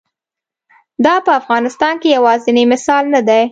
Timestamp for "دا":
1.05-1.15